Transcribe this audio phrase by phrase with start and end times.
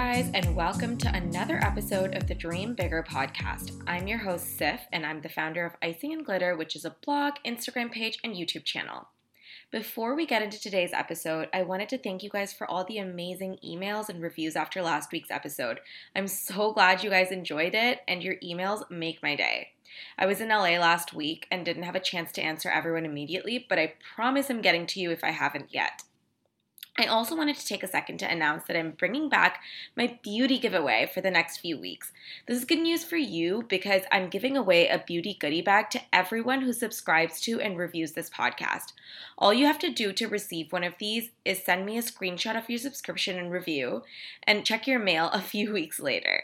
[0.00, 3.82] Guys, and welcome to another episode of the Dream Bigger podcast.
[3.84, 6.94] I'm your host, Siff, and I'm the founder of Icing and Glitter, which is a
[7.04, 9.08] blog, Instagram page, and YouTube channel.
[9.72, 12.98] Before we get into today's episode, I wanted to thank you guys for all the
[12.98, 15.80] amazing emails and reviews after last week's episode.
[16.14, 19.70] I'm so glad you guys enjoyed it, and your emails make my day.
[20.16, 23.66] I was in LA last week and didn't have a chance to answer everyone immediately,
[23.68, 26.04] but I promise I'm getting to you if I haven't yet.
[27.00, 29.62] I also wanted to take a second to announce that I'm bringing back
[29.96, 32.10] my beauty giveaway for the next few weeks.
[32.46, 36.00] This is good news for you because I'm giving away a beauty goodie bag to
[36.12, 38.94] everyone who subscribes to and reviews this podcast.
[39.38, 42.58] All you have to do to receive one of these is send me a screenshot
[42.58, 44.02] of your subscription and review
[44.42, 46.42] and check your mail a few weeks later.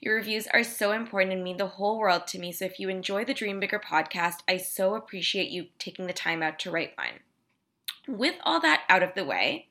[0.00, 2.88] Your reviews are so important and mean the whole world to me, so if you
[2.88, 6.96] enjoy the Dream Bigger podcast, I so appreciate you taking the time out to write
[6.96, 7.20] one.
[8.08, 9.66] With all that out of the way,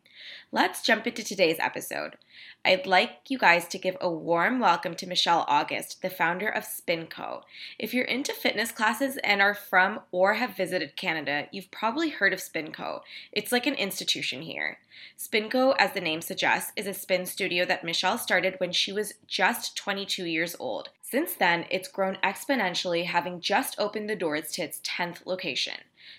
[0.52, 2.18] let's jump into today's episode.
[2.66, 6.66] I'd like you guys to give a warm welcome to Michelle August, the founder of
[6.66, 7.44] SpinCo.
[7.80, 12.34] If you're into fitness classes and are from or have visited Canada, you've probably heard
[12.34, 13.04] of SpinCo.
[13.32, 14.80] It's like an institution here.
[15.18, 19.14] SpinCo, as the name suggests, is a spin studio that Michelle started when she was
[19.28, 20.90] just 22 years old.
[21.02, 25.76] Since then, it's grown exponentially, having just opened the doors to its 10th location.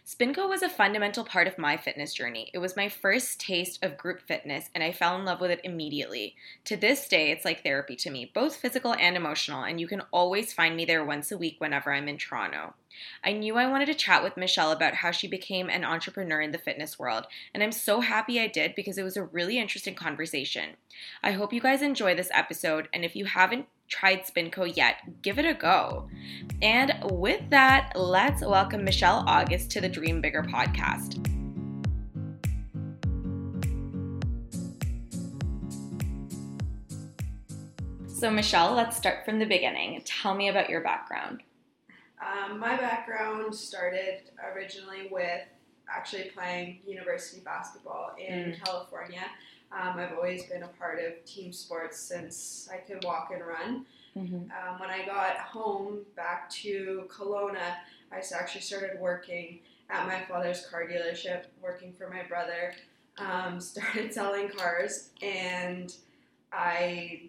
[0.07, 2.51] Spinco was a fundamental part of my fitness journey.
[2.55, 5.61] It was my first taste of group fitness, and I fell in love with it
[5.65, 6.37] immediately.
[6.65, 10.03] To this day, it's like therapy to me, both physical and emotional, and you can
[10.13, 12.75] always find me there once a week whenever I'm in Toronto.
[13.23, 16.53] I knew I wanted to chat with Michelle about how she became an entrepreneur in
[16.53, 19.95] the fitness world, and I'm so happy I did because it was a really interesting
[19.95, 20.77] conversation.
[21.23, 25.39] I hope you guys enjoy this episode, and if you haven't tried Spinco yet, give
[25.39, 26.09] it a go.
[26.63, 31.23] And with that, let's welcome Michelle August to the Dream Bigger podcast.
[38.09, 40.01] So, Michelle, let's start from the beginning.
[40.05, 41.43] Tell me about your background.
[42.21, 44.21] Um, my background started
[44.55, 45.43] originally with
[45.95, 48.65] actually playing university basketball in Mm.
[48.65, 49.23] California.
[49.73, 53.87] Um, I've always been a part of team sports since I could walk and run.
[54.17, 54.37] Mm-hmm.
[54.37, 57.75] Um, when I got home back to Kelowna,
[58.11, 59.61] I actually started working
[59.91, 62.75] at my father's car dealership, working for my brother.
[63.19, 65.95] Um, started selling cars, and
[66.53, 67.23] I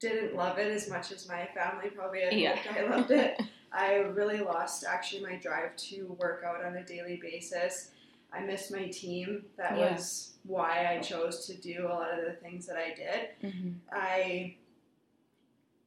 [0.00, 2.58] didn't love it as much as my family probably had Yeah.
[2.76, 3.40] I loved it.
[3.72, 7.90] I really lost actually my drive to work out on a daily basis.
[8.32, 9.44] I missed my team.
[9.56, 9.92] That Yeah.
[9.94, 13.28] was why I chose to do a lot of the things that I did.
[13.42, 13.70] Mm-hmm.
[13.90, 14.56] I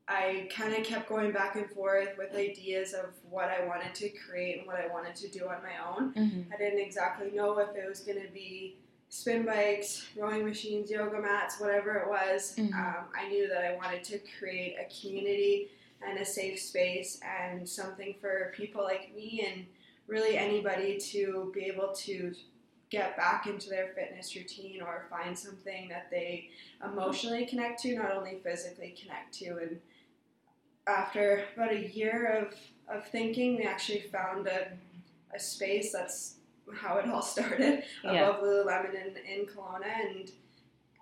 [0.07, 4.09] I kind of kept going back and forth with ideas of what I wanted to
[4.09, 6.13] create and what I wanted to do on my own.
[6.13, 6.53] Mm-hmm.
[6.53, 8.77] I didn't exactly know if it was going to be
[9.09, 12.56] spin bikes, rowing machines, yoga mats, whatever it was.
[12.56, 12.72] Mhm.
[12.73, 15.72] Um, I knew that I wanted to create a community
[16.06, 19.65] and a safe space and something for people like me and
[20.07, 22.34] really anybody to be able to
[22.92, 26.50] get back into their fitness routine or find something that they
[26.84, 29.57] emotionally connect to, not only physically connect to.
[29.57, 29.80] And
[30.88, 32.54] after about a year of,
[32.96, 34.68] of thinking, we actually found a,
[35.34, 36.36] a space that's
[36.75, 38.30] how it all started Yeah.
[38.30, 40.31] above Lululemon in, in Kelowna and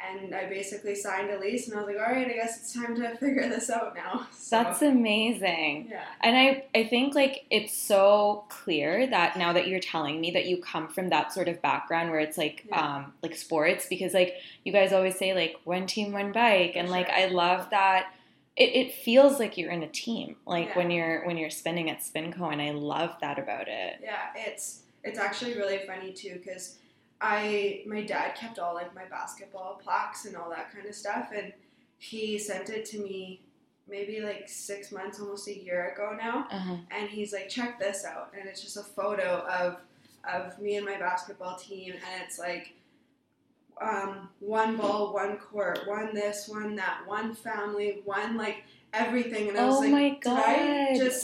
[0.09, 2.73] and I basically signed a lease and I was like, all right, I guess it's
[2.73, 4.27] time to figure this out now.
[4.31, 5.87] So, That's amazing.
[5.89, 6.03] yeah.
[6.21, 10.45] And I, I think like it's so clear that now that you're telling me that
[10.45, 12.95] you come from that sort of background where it's like Yeah.
[12.95, 16.89] um like sports because like you guys always say like one team one bike and
[16.89, 18.13] like I love that
[18.55, 20.77] it, it feels like you're in a team, like Yeah.
[20.77, 23.95] when you're when you're spinning at Spinco, and I love that about it.
[24.03, 26.77] Yeah, it's it's actually really funny too because
[27.23, 31.29] I my dad kept all like my basketball plaques and all that kind of stuff,
[31.35, 31.53] and
[31.97, 33.39] he sent it to me
[33.89, 36.75] maybe like six months, almost a year ago now, Uh-huh.
[36.91, 39.77] and he's like, check this out, and it's just a photo of
[40.25, 42.73] of me and my basketball team, and it's like.
[43.81, 49.57] Um, one ball, one court, one this, one that, one family, one like everything, and
[49.57, 50.97] I was Oh like, my did I god!
[51.03, 51.21] just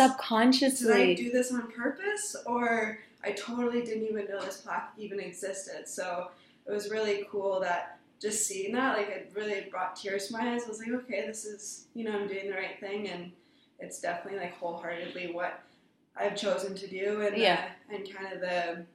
[0.80, 5.20] did I do this on purpose or I totally didn't even know this plaque even
[5.20, 5.88] existed.
[5.88, 6.30] So
[6.66, 10.54] it was really cool that just seeing that, like it really brought tears to my
[10.54, 10.64] eyes.
[10.66, 13.32] I was like, okay, this is, you know, I'm doing the right thing and
[13.80, 15.62] it's definitely like wholeheartedly what
[16.16, 17.70] I've chosen to do and Yeah.
[17.90, 18.86] the, and kind of the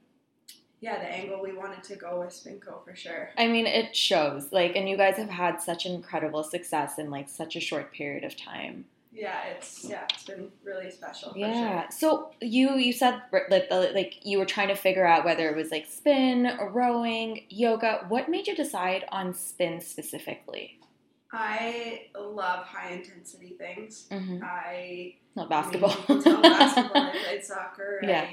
[0.81, 3.31] yeah, the angle we wanted to go with Spinco for sure.
[3.37, 4.51] I mean, it shows.
[4.51, 8.23] Like, and you guys have had such incredible success in like such a short period
[8.23, 8.85] of time.
[9.15, 11.83] Yeah, it's yeah, it's been really special for Yeah.
[11.83, 11.91] sure.
[11.91, 15.55] So you you said that the, like you were trying to figure out whether it
[15.55, 18.05] was like spin, or rowing, yoga.
[18.09, 20.79] What made you decide on spin specifically?
[21.31, 24.07] I love high intensity things.
[24.11, 24.43] Mm-hmm.
[24.43, 25.95] I Not basketball.
[26.09, 27.01] I mean, basketball.
[27.01, 27.99] I played soccer.
[28.03, 28.27] Yeah.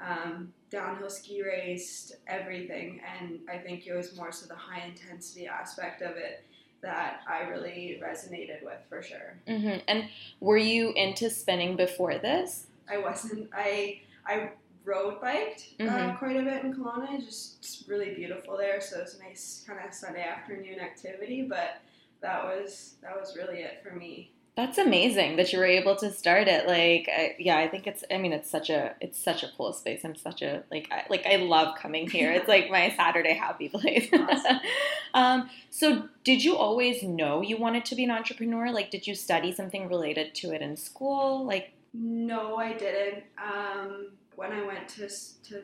[0.00, 4.86] I um, downhill ski raced, everything, and I think it was more so the high
[4.86, 6.44] intensity aspect of it
[6.82, 9.38] that I really resonated with for sure.
[9.46, 10.08] hmm And
[10.40, 12.66] were you into spinning before this?
[12.90, 13.50] I wasn't.
[13.52, 14.50] I I
[14.84, 16.18] road biked uh, Mhm.
[16.18, 17.22] quite a bit in Kelowna.
[17.24, 21.42] Just it's really beautiful there, so it's a nice kind of Sunday afternoon activity.
[21.42, 21.80] But
[22.20, 24.32] that was that was really it for me.
[24.58, 26.66] That's amazing that you were able to start it.
[26.66, 28.02] Like, I, yeah, I think it's.
[28.10, 30.04] I mean, it's such a it's such a cool space.
[30.04, 32.32] I'm such a like I, like I love coming here.
[32.32, 34.08] It's like my Saturday happy place.
[34.12, 34.58] Awesome.
[35.14, 38.72] um, so, did you always know you wanted to be an entrepreneur?
[38.72, 41.46] Like, did you study something related to it in school?
[41.46, 43.22] Like, No, I didn't.
[43.40, 45.62] Um, when I went to to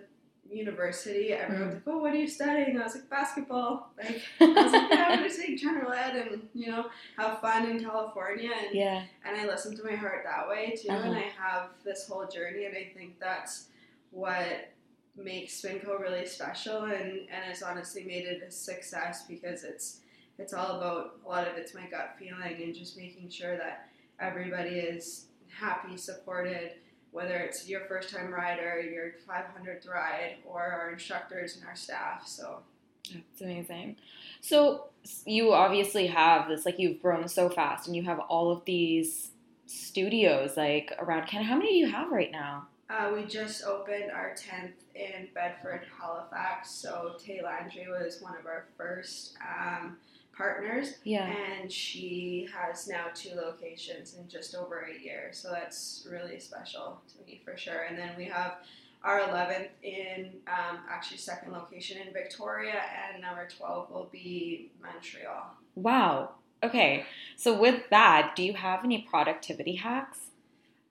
[0.50, 4.46] university, everyone was like, "Oh, what are you studying?" I was like, "Basketball." Like, I
[4.46, 6.86] was like, "Yeah, I'm gonna take general ed and you know
[7.16, 10.88] have fun in California." And yeah, and I listened to my heart that way too.
[10.90, 11.18] And Uh-huh.
[11.18, 13.68] I have this whole journey, and I think that's
[14.10, 14.70] what
[15.16, 20.00] makes Spinco really special, and and it's honestly made it a success because it's
[20.38, 23.88] it's all about a lot of it's my gut feeling and just making sure that
[24.20, 26.72] everybody is happy, supported.
[27.14, 32.26] Whether it's your first time rider, your 500th ride, or our instructors and our staff.
[32.26, 32.58] So,
[33.04, 33.96] that's amazing.
[34.40, 34.88] So,
[35.24, 36.66] you obviously have this.
[36.66, 39.30] Like, you've grown so fast, and you have all of these
[39.66, 41.48] studios like around Canada.
[41.48, 42.66] How many do you have right now?
[42.90, 46.70] Uh, we just opened our 10th in Bedford, Halifax.
[46.70, 49.96] So Tay Landry was one of our first um,
[50.36, 51.24] partners, Yeah.
[51.26, 55.30] and she has now two locations in just over a year.
[55.32, 57.82] So that's really special to me for sure.
[57.88, 58.56] And then we have
[59.02, 62.80] our 11th in um, actually second location in Victoria,
[63.12, 65.54] and number 12 will be Montreal.
[65.74, 66.30] Wow.
[66.62, 67.04] Okay.
[67.36, 70.18] So with that, do you have any productivity hacks?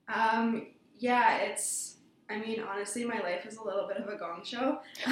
[0.08, 0.66] Um,
[0.98, 1.90] yeah, it's.
[2.30, 4.78] I mean, honestly, my life is a little bit of a gong show.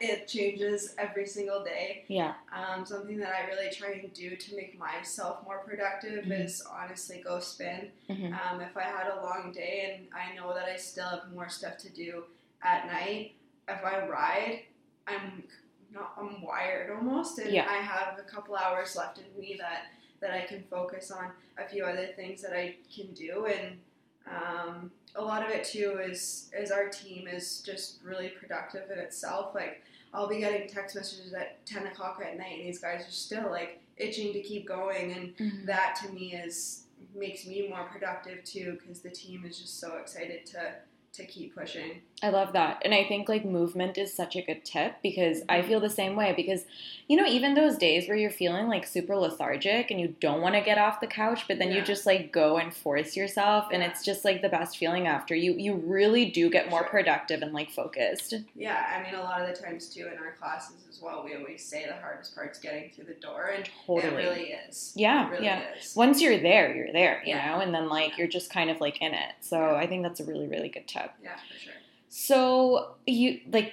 [0.00, 2.04] it changes every single day.
[2.08, 2.34] Yeah.
[2.52, 6.44] Um, something that I really try and do to make myself more productive Mhm.
[6.44, 7.92] is honestly go spin.
[8.08, 11.30] hmm Um, if I had a long day and I know that I still have
[11.32, 12.24] more stuff to do
[12.62, 13.34] at night,
[13.68, 14.64] if I ride,
[15.06, 15.44] I'm
[15.92, 17.66] not I'm wired almost, and Yeah.
[17.68, 19.86] I have a couple hours left in me that
[20.20, 23.80] that I can focus on a few other things that I can do, and
[24.26, 28.98] um, a lot of it too is is our team is just really productive in
[28.98, 29.54] itself.
[29.54, 29.82] Like
[30.14, 33.50] I'll be getting text messages at ten o'clock at night, and these guys are still
[33.50, 35.66] like itching to keep going, and Mm-hmm.
[35.66, 36.84] that to me is
[37.14, 40.74] makes me more productive too because the team is just so excited to
[41.12, 42.02] to keep pushing.
[42.22, 42.82] I love that.
[42.84, 45.64] And I think like movement is such a good tip because I Mhm.
[45.66, 46.66] feel the same way because
[47.08, 50.54] you know even those days where you're feeling like super lethargic and you don't want
[50.54, 53.82] to get off the couch but then you just like go and force yourself and
[53.82, 53.88] Yeah.
[53.88, 55.34] it's just like the best feeling after.
[55.34, 56.88] You you really do get more Sure.
[56.90, 58.34] productive and like focused.
[58.54, 61.34] Yeah, I mean a lot of the times too in our classes as well, we
[61.34, 64.22] always say the hardest part's getting through the door, and Totally.
[64.22, 64.92] it really is.
[64.94, 65.62] Yeah, it really yeah.
[65.78, 65.96] is.
[65.96, 67.46] Once you're there, you're there, you Yeah.
[67.54, 68.16] know, and then like Yeah.
[68.18, 69.32] you're just kind of like in it.
[69.40, 69.74] So Yeah.
[69.76, 70.99] I think that's a really really good tip.
[71.22, 71.72] Yeah, for sure.
[72.08, 73.72] So you like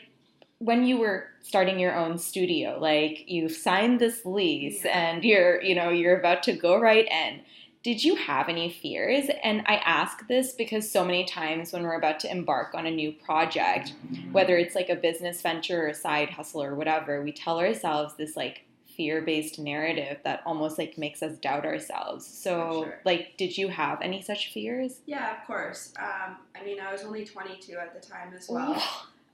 [0.60, 4.98] when you were starting your own studio, like you've signed this lease Yeah.
[5.12, 7.42] and you're, you know, you're about to go right in.
[7.84, 9.30] Did you have any fears?
[9.44, 12.92] And I ask this because so many times when we're about to embark on a
[12.92, 13.94] new project,
[14.32, 18.16] whether it's like a business venture or a side hustle or whatever, we tell ourselves
[18.18, 18.66] this like
[18.98, 22.26] fear-based narrative that almost like makes us doubt ourselves.
[22.26, 23.00] So, sure.
[23.06, 25.00] like, did you have any such fears?
[25.06, 25.94] Yeah, of course.
[26.00, 28.84] Um, I mean, I was only 22 at the time as well.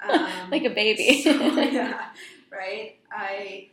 [0.07, 1.23] Um, like a baby.
[1.23, 2.09] so, yeah,
[2.51, 2.97] right.
[3.11, 3.69] I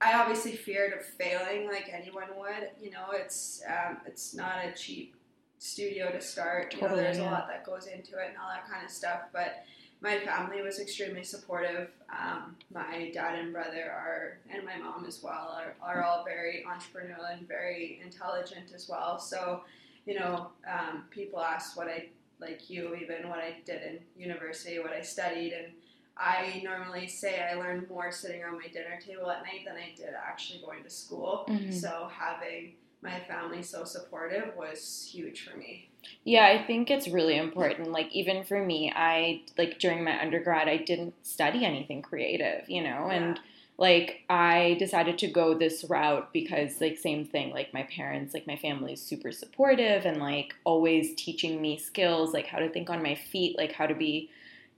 [0.00, 2.70] I obviously feared of failing, like anyone would.
[2.80, 5.14] You know, it's um, it's not a cheap
[5.58, 6.74] studio to start.
[6.74, 8.90] You know, Totally, there's a lot that goes into it and all that kind of
[8.90, 9.20] stuff.
[9.32, 9.64] But
[10.00, 11.88] my family was extremely supportive.
[12.10, 16.64] Um, my dad and brother are, and my mom as well, are, are all very
[16.68, 19.18] entrepreneurial and very intelligent as well.
[19.18, 19.62] So,
[20.04, 24.78] you know, um, people ask what I like you even what I did in university,
[24.78, 25.72] what I studied, and
[26.18, 29.94] I normally say I learned more sitting around my dinner table at night than I
[29.96, 31.46] did actually going to school.
[31.48, 31.72] Mhm.
[31.72, 35.88] So having my family so supportive was huge for me.
[36.24, 37.92] Yeah, I think it's really important.
[37.92, 42.82] Like even for me, I like during my undergrad, I didn't study anything creative, you
[42.82, 43.38] know, and
[43.78, 48.46] like I decided to go this route because like same thing, like my parents, like
[48.46, 52.90] my family is super supportive and like always teaching me skills, like how to think
[52.90, 54.30] on my feet, like how to be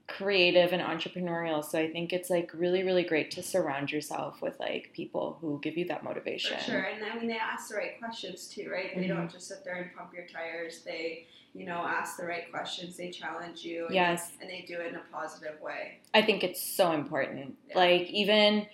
[0.09, 1.63] creative and entrepreneurial.
[1.63, 5.59] So I think it's like really really great to surround yourself with like people who
[5.61, 6.57] give you that motivation.
[6.57, 8.93] For sure, and I mean they ask the right questions too, right?
[8.95, 9.07] They Mhm.
[9.09, 10.83] don't just sit there and pump your tires.
[10.83, 12.97] They, you know, ask the right questions.
[12.97, 13.85] They challenge you.
[13.85, 14.31] And, Yes.
[14.41, 15.99] and they do it in a positive way.
[16.13, 17.55] I think it's so important.
[17.67, 17.77] Yeah.
[17.77, 18.67] Like even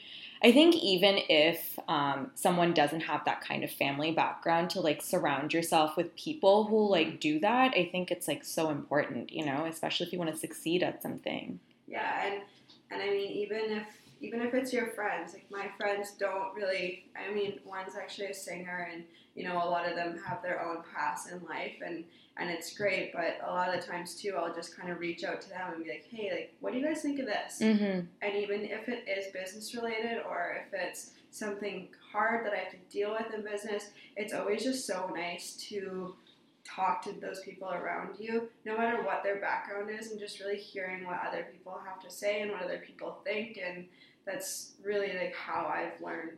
[0.46, 5.02] I think even if um, someone doesn't have that kind of family background to like
[5.02, 9.44] surround yourself with people who like do that, I think it's like so important, you
[9.44, 11.60] know, especially if you want to succeed at something.
[11.88, 12.44] Yeah, and
[12.92, 13.88] and I mean even if
[14.22, 17.08] even if it's your friends, like my friends don't really.
[17.18, 20.64] I mean, one's actually a singer, and you know a lot of them have their
[20.64, 22.04] own paths in life, and
[22.38, 23.13] and it's great.
[23.13, 25.74] But a lot of the times too, I'll just kind of reach out to them
[25.74, 27.60] and be like, hey, like, what do you guys think of this?
[27.62, 28.08] Mm-hmm.
[28.22, 32.72] and even if it is business related or if it's something hard that I have
[32.72, 36.15] to deal with in business, it's always just so nice to
[36.63, 40.58] talk to those people around you, no matter what their background is, and just really
[40.58, 43.60] hearing what other people have to say and what other people think.
[43.63, 43.86] And
[44.25, 46.38] that's really like how I've learned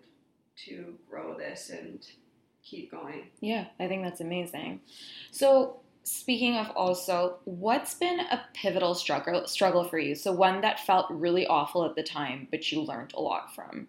[0.65, 2.05] to grow this and
[2.63, 3.27] keep going.
[3.39, 4.81] Yeah, I think that's amazing.
[5.31, 10.15] So speaking of also, what's been a pivotal struggle struggle for you?
[10.15, 13.87] So one that felt really awful at the time, but you learned a lot from.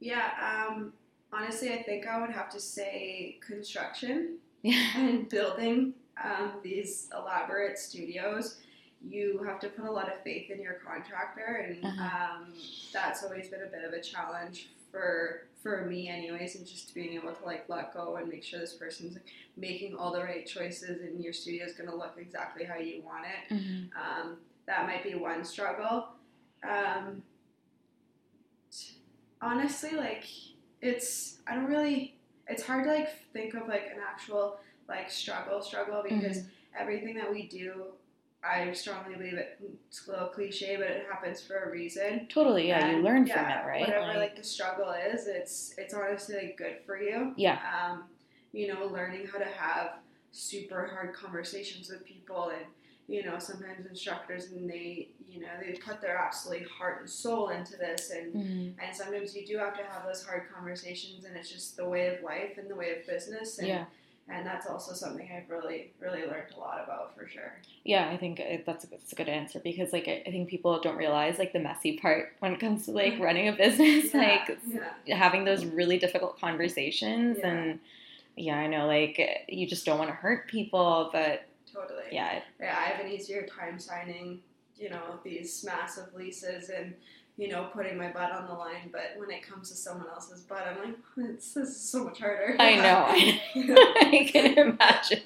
[0.00, 0.92] Yeah, um,
[1.32, 4.38] honestly, I think I would have to say construction.
[4.62, 4.90] Yeah.
[4.96, 8.58] and building um, these elaborate studios,
[9.04, 12.36] you have to put a lot of faith in your contractor, and Uh-huh.
[12.36, 12.52] um,
[12.92, 17.14] that's always been a bit of a challenge for for me, anyways, and just being
[17.14, 19.16] able to like let go and make sure this person's
[19.56, 23.02] making all the right choices, and your studio is going to look exactly how you
[23.02, 23.54] want it.
[23.54, 23.84] Mm-hmm.
[23.96, 26.08] Um, that might be one struggle.
[26.68, 27.22] Um,
[29.40, 30.24] honestly, like
[30.80, 32.16] it's I don't really.
[32.48, 34.58] It's hard to like think of like an actual
[34.88, 36.42] like struggle struggle because
[36.78, 37.84] everything that we do,
[38.44, 39.60] I strongly believe it.
[39.88, 42.26] It's a little cliche, but it happens for a reason.
[42.28, 43.80] Totally, yeah, you learn yeah, from it, right?
[43.82, 47.34] Whatever Like- like, the struggle is, it's it's honestly like good for you.
[47.36, 47.58] yeah.
[47.90, 48.04] Um,
[48.52, 49.98] you know, learning how to have
[50.32, 52.64] super hard conversations with people and
[53.08, 57.48] you know, sometimes instructors and they, you know, they put their absolutely heart and soul
[57.50, 58.74] into this and Mhm.
[58.82, 62.14] and sometimes you do have to have those hard conversations and it's just the way
[62.14, 63.84] of life and the way of business and Yeah.
[64.28, 67.52] And that's also something I've really really learned a lot about for sure.
[67.84, 70.48] Yeah, I think it, that's a, that's a good answer because like I, I think
[70.48, 74.12] people don't realize like the messy part when it comes to like running a business,
[74.14, 74.58] Yeah, like
[75.06, 75.16] yeah.
[75.16, 77.48] having those really difficult conversations Yeah.
[77.48, 77.80] and
[78.36, 82.04] yeah, I know like you just don't want to hurt people, but Totally.
[82.10, 84.40] yeah, yeah, I have an easier time signing,
[84.78, 86.94] you know, these massive leases and,
[87.36, 88.90] you know, putting my butt on the line.
[88.92, 92.18] But when it comes to someone else's butt, I'm like, this, this is so much
[92.20, 92.56] harder.
[92.58, 93.06] I know.
[93.76, 95.22] I can imagine.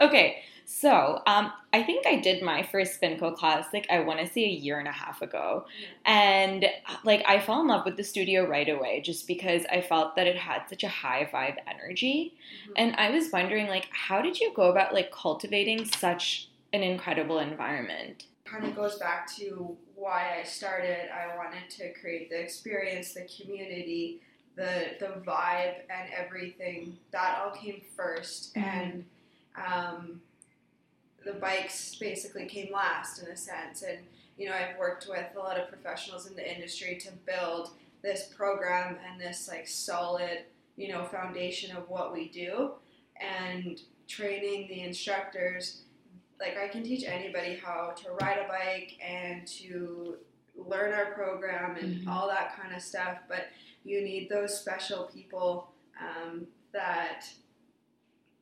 [0.00, 4.26] Okay, so um, I think I did my first Spinco class like I want to
[4.26, 5.66] say a year and a half ago,
[6.04, 6.64] and
[7.04, 10.26] like I fell in love with the studio right away just because I felt that
[10.26, 12.34] it had such a high vibe energy,
[12.66, 12.72] Mhm.
[12.76, 17.38] and I was wondering like how did you go about like cultivating such an incredible
[17.40, 18.24] environment?
[18.50, 21.08] Kind of goes back to why I started.
[21.12, 24.20] I wanted to create the experience, the community,
[24.56, 26.96] the the vibe, and everything.
[27.12, 28.62] That all came 1st Mhm.
[28.62, 29.04] and
[29.56, 30.22] um,
[31.24, 33.82] the bikes basically came last in a sense.
[33.82, 33.98] And
[34.36, 37.70] you know, I've worked with a lot of professionals in the industry to build
[38.02, 40.44] this program and this like solid,
[40.76, 42.72] you know, foundation of what we do,
[43.16, 45.82] and training the instructors
[46.40, 50.16] like I can teach anybody how to ride a bike and to
[50.56, 52.08] learn our program and Mhm.
[52.08, 53.18] all that kind of stuff.
[53.28, 53.48] But
[53.84, 57.26] you need those special people um, that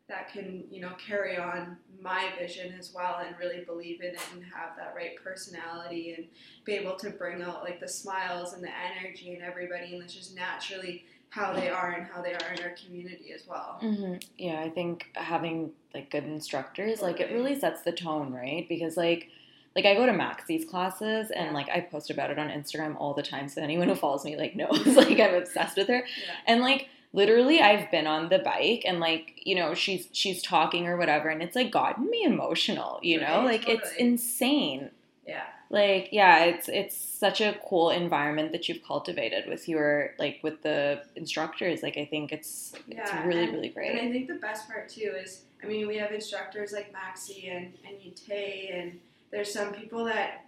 [0.06, 4.20] that can you know carry on my vision as well and really believe in it
[4.32, 6.26] and have that right personality and
[6.64, 10.14] be able to bring out like the smiles and the energy and everybody and that's
[10.14, 13.78] just naturally how they are and how they are in our community as well.
[13.80, 18.66] hmm Yeah, I think having like good instructors, like it really sets the tone, right?
[18.68, 19.28] Because like,
[19.76, 21.52] like I go to Maxie's classes and Yeah.
[21.52, 23.48] like I post about it on Instagram all the time.
[23.48, 26.04] So anyone who follows me like knows like I'm obsessed with her.
[26.06, 26.34] Yeah.
[26.46, 30.86] And like literally I've been on the bike and like, you know, she's she's talking
[30.86, 33.38] or whatever and it's like gotten me emotional, you know?
[33.44, 34.90] Right, like it's insane.
[35.26, 35.44] Yeah.
[35.70, 40.62] Like, yeah, it's it's such a cool environment that you've cultivated with your like with
[40.62, 41.82] the instructors.
[41.82, 43.90] Like I think it's it's really, and- really great.
[43.90, 47.54] And I think the best part too is, I mean, we have instructors like Maxi
[47.54, 48.98] and and Yute, and
[49.30, 50.46] there's some people that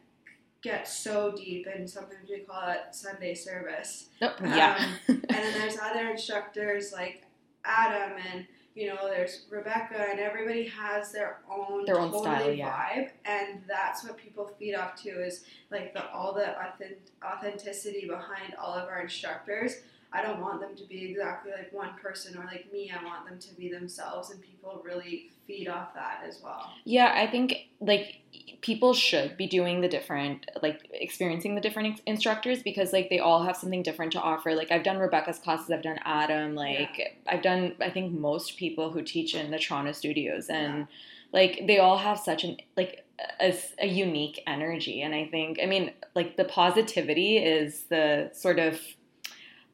[0.62, 4.06] get so deep, and sometimes we call it Sunday service.
[4.22, 4.76] Oh, yeah.
[4.78, 7.24] Um, and then there's other instructors like
[7.64, 12.52] Adam and you know there's Rebecca and everybody has their own Their own totally style,
[12.52, 12.70] yeah.
[12.70, 18.06] vibe and that's what people feed off to is like the all the authentic, authenticity
[18.06, 19.76] behind all of our instructors.
[20.12, 22.90] I don't want them to be exactly like one person or like me.
[22.90, 26.72] I want them to be themselves and people really feed off that as well.
[26.84, 28.16] Yeah, I think like
[28.60, 33.20] people should be doing the different, like experiencing the different ex- instructors because like they
[33.20, 34.54] all have something different to offer.
[34.54, 38.90] Like I've done Rebecca's classes, I've done Adam, like I've done I think most people
[38.90, 40.84] who teach in the Toronto studios and Yeah.
[41.32, 43.06] like they all have such an like
[43.40, 48.58] a, a unique energy and I think I mean like the positivity is the sort
[48.58, 48.80] of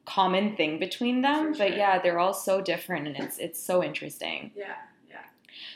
[0.07, 3.83] common thing between them, For but yeah, they're all so different and it's it's so
[3.83, 4.51] interesting.
[4.55, 4.75] Yeah,
[5.09, 5.17] yeah.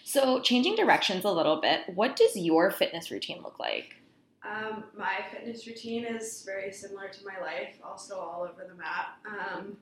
[0.03, 3.95] So, changing directions a little bit, what does your fitness routine look like?
[4.43, 9.19] Um, my fitness routine is very similar to my life, also all over the map.
[9.27, 9.77] Um,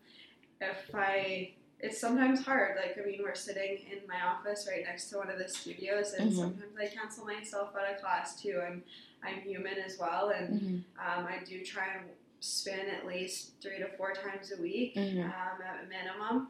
[0.59, 2.75] if I, it's sometimes hard.
[2.75, 6.13] Like, I mean, we're sitting in my office right next to one of the studios,
[6.13, 6.35] and Mhm.
[6.35, 8.61] sometimes I cancel myself out of class too.
[8.65, 8.83] I'm,
[9.23, 13.87] I'm human as well, and um, I do try and spin at least three to
[13.97, 15.25] four times a week Mhm.
[15.25, 16.49] um, at a minimum.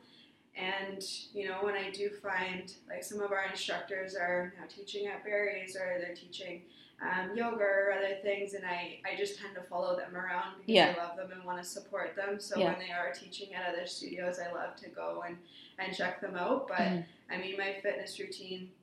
[0.55, 1.01] And
[1.33, 5.23] you know, when I do find like some of our instructors are now teaching at
[5.23, 6.63] Barry's or they're teaching
[7.01, 10.65] um, yoga or other things, and I, I just tend to follow them around because
[10.75, 10.95] Yeah.
[10.97, 12.41] I love them and want to support them.
[12.41, 12.71] So Yeah.
[12.71, 15.37] when they are teaching at other studios, I love to go and,
[15.77, 16.67] and check them out.
[16.67, 17.05] But Mhm.
[17.31, 18.73] I mean, my fitness routine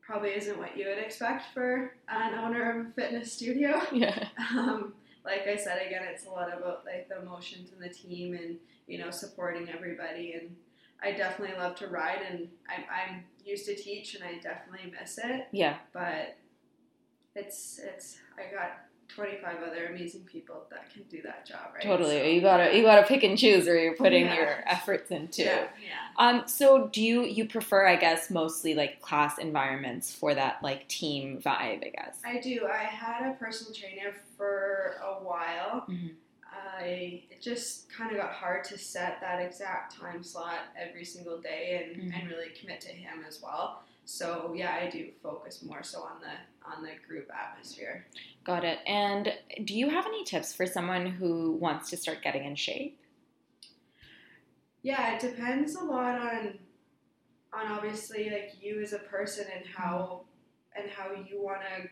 [0.00, 3.82] probably isn't what you would expect for an owner of a fitness studio.
[3.92, 4.28] Yeah.
[4.56, 4.94] Um,
[5.28, 8.56] like I said again, it's a lot about like the emotions and the team and
[8.86, 10.32] you know supporting everybody.
[10.32, 10.56] And
[11.02, 15.18] I definitely love to ride, and I'm, I'm used to teach, and I definitely miss
[15.18, 15.46] it.
[15.52, 15.76] Yeah.
[15.92, 16.36] But
[17.34, 21.82] it's it's I got 25 other amazing people that can do that job, right?
[21.82, 22.18] Totally.
[22.18, 24.34] So- you gotta you gotta pick and choose where you're putting Yeah.
[24.36, 25.42] your efforts into.
[25.44, 25.94] Yeah, yeah.
[26.16, 26.46] Um.
[26.48, 31.40] So, do you you prefer, I guess, mostly like class environments for that like team
[31.44, 31.84] vibe?
[31.86, 32.18] I guess.
[32.24, 32.66] I do.
[32.70, 35.86] I had a personal trainer for a while.
[35.88, 36.14] Mhm.
[36.80, 41.38] I it just kind of got hard to set that exact time slot every single
[41.38, 42.20] day and, Mhm.
[42.20, 43.82] and really commit to him as well.
[44.08, 48.06] So yeah, I do focus more so on the on the group atmosphere.
[48.42, 48.78] Got it.
[48.86, 52.98] And do you have any tips for someone who wants to start getting in shape?
[54.80, 56.58] Yeah, it depends a lot on
[57.52, 60.22] on obviously like you as a person and how
[60.74, 61.90] and how you want to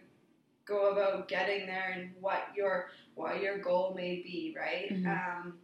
[0.64, 4.90] go about getting there and what your what your goal may be, right?
[4.90, 5.06] Mhm.
[5.06, 5.58] Um,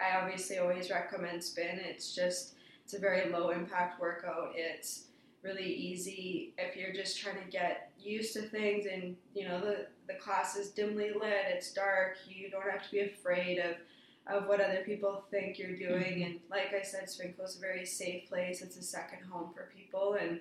[0.00, 1.78] I obviously always recommend spin.
[1.78, 2.54] It's just
[2.84, 4.52] it's a very low impact workout.
[4.54, 5.07] It's
[5.42, 9.86] really easy if you're just trying to get used to things and you know the
[10.06, 13.76] the class is dimly lit, it's dark, you don't have to be afraid of
[14.26, 16.24] of what other people think you're doing.
[16.24, 18.60] And like I said, Spinco is a very safe place.
[18.60, 20.38] It's a second home for people, and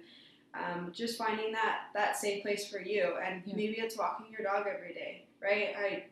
[0.53, 3.15] um, just finding that that safe place for you.
[3.23, 3.55] And Yeah.
[3.55, 5.73] maybe it's walking your dog every day, right?
[5.77, 6.05] I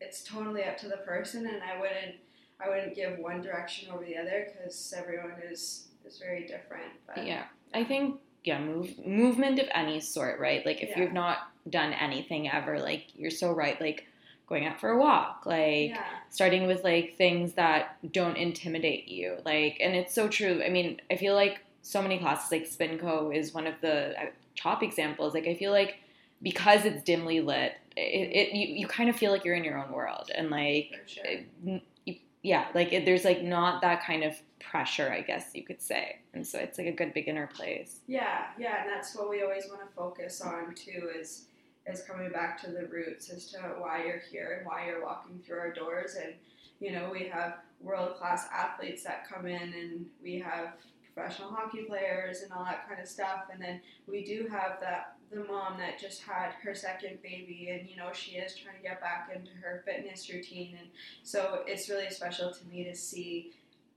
[0.00, 2.16] it's totally up to the person, and I wouldn't
[2.60, 6.92] I wouldn't give one direction over the other because everyone is is very different.
[7.06, 10.64] But Yeah, I think yeah, move movement of any sort, right?
[10.66, 11.00] Like if Yeah.
[11.00, 11.38] you've not
[11.70, 14.06] done anything ever, like you're so right, like
[14.48, 19.38] going out for a walk, like yeah, starting with like things that don't intimidate you,
[19.44, 20.62] like, and it's so true.
[20.64, 24.26] I mean, I feel like so many classes, like Spinco, is one of the uh,
[24.56, 25.34] top examples.
[25.34, 25.96] Like I feel like
[26.42, 29.78] because it's dimly lit, it, it you, you kind of feel like you're in your
[29.78, 31.24] own world, and like sure.
[31.24, 31.80] it- you-
[32.42, 36.16] yeah, like it, there's like not that kind of pressure, I guess you could say,
[36.34, 38.00] and so it's like a good beginner place.
[38.06, 41.10] Yeah, yeah, and that's what we always want to focus on too.
[41.18, 41.46] Is
[41.86, 45.40] is coming back to the roots as to why you're here and why you're walking
[45.44, 46.14] through our doors.
[46.14, 46.34] And,
[46.80, 50.74] you know, we have world class athletes that come in and we have
[51.12, 53.46] professional hockey players and all that kind of stuff.
[53.52, 57.88] And then we do have that the mom that just had her second baby and
[57.88, 60.88] you know she is trying to get back into her fitness routine and
[61.22, 63.52] so it's really special to me to see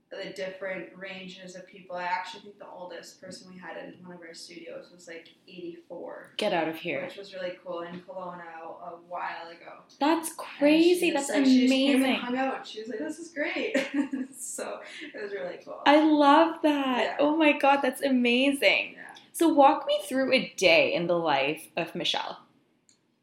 [0.10, 1.96] the different ranges of people.
[1.96, 5.30] I actually think the oldest person we had in one of our studios was like
[5.48, 6.34] 84.
[6.38, 7.04] Get out of here.
[7.06, 9.82] Which was really cool in Kelowna a, while ago.
[10.00, 11.12] That's crazy.
[11.12, 11.68] That's like, amazing.
[11.68, 12.68] She came and hung out.
[12.68, 13.76] She was like, "This is great."
[14.38, 14.80] so
[15.14, 15.82] it was really cool.
[15.86, 17.04] I love that.
[17.04, 17.16] Yeah.
[17.20, 18.96] Oh my god, that's amazing.
[18.96, 19.15] Yeah.
[19.36, 22.40] So walk me through a day in the life of Michelle.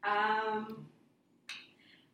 [0.04, 0.84] Um.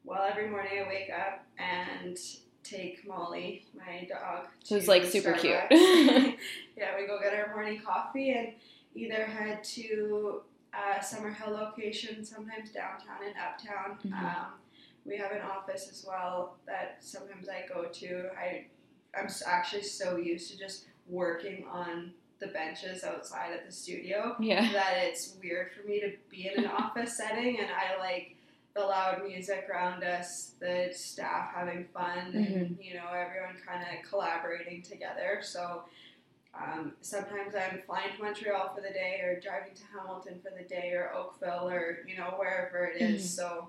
[0.05, 2.17] Well, every morning I wake up and
[2.63, 4.47] take Molly, my dog.
[4.69, 5.69] Who's like super Starbucks.
[5.69, 6.39] cute.
[6.77, 8.53] yeah, we go get our morning coffee and
[8.95, 13.99] either head to uh, Summerhill location, sometimes downtown and uptown.
[14.07, 14.25] Mm-hmm.
[14.25, 14.53] Um,
[15.05, 18.31] we have an office as well that sometimes I go to.
[18.39, 18.67] I
[19.19, 24.73] I'm actually so used to just working on the benches outside at the studio yeah.
[24.73, 28.37] that it's weird for me to be in an office setting and I like
[28.79, 32.37] the loud music around us, the staff having fun, mm-hmm.
[32.37, 35.41] and you know everyone kind of collaborating together.
[35.43, 35.83] So
[36.55, 40.67] um, sometimes I'm flying to Montreal for the day, or driving to Hamilton for the
[40.69, 43.23] day, or Oakville, or you know wherever it is.
[43.23, 43.49] Mm-hmm.
[43.49, 43.69] So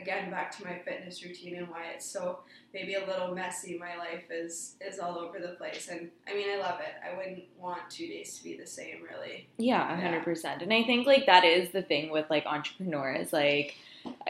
[0.00, 2.40] again, back to my fitness routine and why it's so
[2.72, 3.78] maybe a little messy.
[3.78, 6.94] My life is is all over the place, and I mean I love it.
[7.04, 9.48] I wouldn't want two days to be the same, really.
[9.56, 10.24] Yeah, hundred yeah.
[10.24, 10.62] percent.
[10.62, 13.76] And I think like that is the thing with like entrepreneurs, like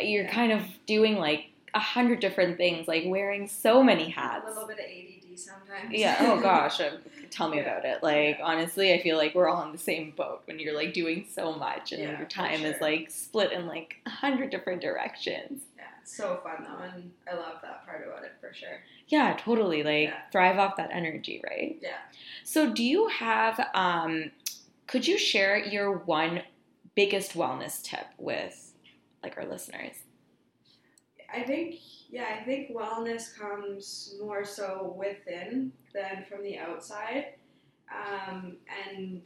[0.01, 4.45] you're kind of doing like a hundred different things, like wearing so many hats.
[4.47, 5.91] A little bit of ADD sometimes.
[5.91, 6.17] Yeah.
[6.21, 6.81] Oh gosh,
[7.35, 7.63] tell me yeah.
[7.65, 8.03] about it.
[8.03, 8.45] Like yeah.
[8.45, 11.53] honestly, I feel like we're all in the same boat when you're like doing so
[11.53, 12.69] much and yeah, your time sure.
[12.69, 15.63] is like split in like a hundred different directions.
[15.77, 18.81] Yeah, so fun though, and I love that part about it for sure.
[19.09, 19.83] Yeah, totally.
[19.83, 21.79] Like thrive off that energy, right?
[21.83, 21.99] Yeah.
[22.45, 23.61] So, do you have?
[23.75, 24.31] um
[24.87, 26.43] Could you share your one
[26.95, 28.73] biggest wellness tip with
[29.23, 29.97] like our listeners?
[31.35, 31.81] I think
[32.15, 37.35] yeah, I think wellness comes more so within than from the outside,
[37.93, 39.23] um, and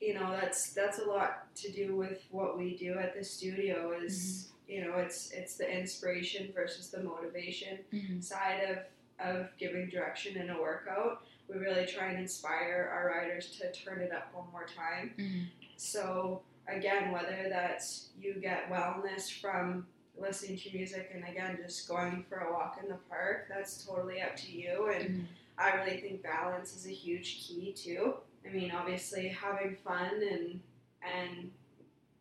[0.00, 3.92] you know that's that's a lot to do with what we do at the studio.
[3.92, 4.72] Is mm-hmm.
[4.72, 8.18] you know it's it's the inspiration versus the motivation mm-hmm.
[8.18, 11.22] side of of giving direction in a workout.
[11.48, 15.12] We really try and inspire our riders to turn it up one more time.
[15.16, 15.44] Mm-hmm.
[15.76, 19.86] So again, whether that's you get wellness from
[20.20, 24.20] listening to music and again just going for a walk in the park, that's totally
[24.20, 24.90] up to you.
[24.94, 25.24] And mm-hmm.
[25.58, 28.14] I really think balance is a huge key too.
[28.48, 30.60] I mean, obviously having fun and
[31.02, 31.50] and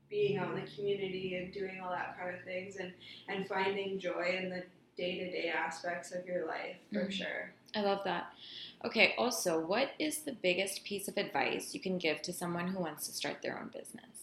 [0.10, 2.94] being out in the community and doing all that kind of things and
[3.28, 4.64] and finding joy in the
[4.96, 7.12] day to day aspects of your life for mm-hmm.
[7.12, 7.54] sure.
[7.76, 8.28] I love that.
[8.86, 12.80] Okay, also, what is the biggest piece of advice you can give to someone who
[12.80, 14.18] wants to start their own business?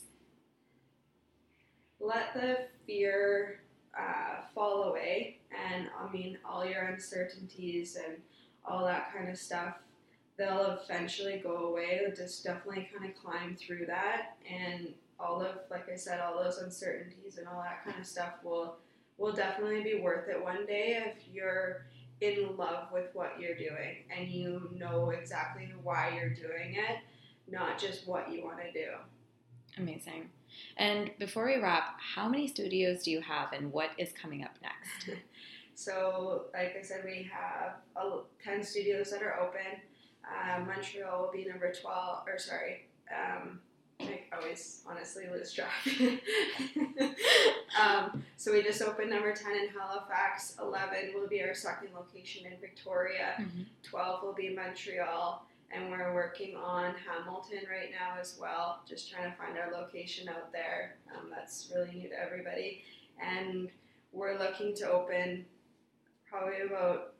[2.04, 3.60] let the fear
[3.98, 5.38] uh, fall away.
[5.72, 8.16] And I mean, all your uncertainties and
[8.64, 9.74] all that kind of stuff,
[10.36, 12.00] they'll eventually go away.
[12.16, 14.36] Just definitely kind of climb through that.
[14.50, 18.34] And all of, like I said, all those uncertainties and all that kind of stuff
[18.42, 18.76] will
[19.16, 21.86] will definitely be worth it one day if you're
[22.20, 26.98] in love with what you're doing and you know exactly why you're doing it,
[27.48, 28.90] not just what you want to do.
[29.78, 30.28] Amazing.
[30.76, 34.54] And before we wrap, how many studios do you have and what is coming up
[34.62, 35.18] next?
[35.74, 39.80] so, like I said, we have uh, 10 studios that are open.
[40.24, 43.60] Uh, Montreal will be number 12, or sorry, um,
[44.00, 45.70] I always honestly lose track.
[47.80, 50.56] um, so we just opened number 10 in Halifax.
[50.60, 53.34] 11 will be our second location in Victoria.
[53.40, 53.62] Mm-hmm.
[53.82, 59.30] 12 will be Montreal and we're working on Hamilton right now as well, just trying
[59.30, 60.96] to find our location out there.
[61.14, 62.82] Um, that's really new to everybody,
[63.20, 63.68] and
[64.12, 65.44] we're looking to open
[66.30, 67.14] probably about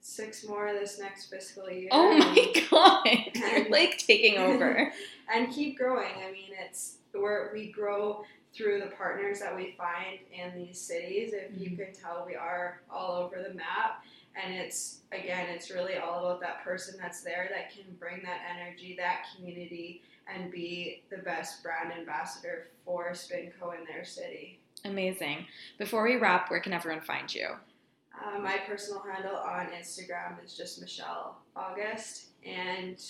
[0.00, 1.88] six more this next fiscal year.
[1.90, 4.92] Oh my god, you're like taking over,
[5.34, 6.12] and keep growing.
[6.26, 8.24] I mean, it's where we grow
[8.54, 11.32] through the partners that we find in these cities.
[11.32, 11.62] If mm-hmm.
[11.62, 14.04] you can tell, we are all over the map
[14.42, 18.40] and it's again it's really all about that person that's there that can bring that
[18.56, 24.58] energy that community and be the best brand ambassador for spinco in their city.
[24.84, 25.46] Amazing.
[25.78, 27.48] Before we wrap where can everyone find you?
[28.14, 33.02] Uh, my personal handle on instagram is just michelle august and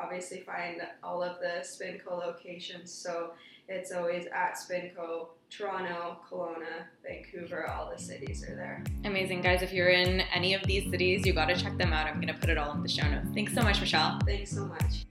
[0.00, 2.92] obviously find all of the spinco locations.
[2.92, 3.32] So
[3.68, 8.84] it's always at Spinco, Toronto, Kelowna, Vancouver, all the cities are there.
[9.04, 9.62] Amazing, guys.
[9.62, 12.06] If you're in any of these cities, you got to check them out.
[12.06, 13.28] I'm going to put it all in the show notes.
[13.34, 14.18] Thanks so much, Michelle.
[14.26, 15.06] Thanks so much.